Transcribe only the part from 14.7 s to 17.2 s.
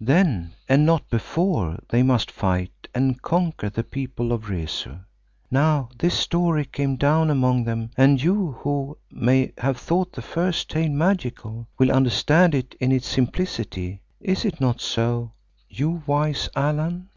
so, you wise Allan?"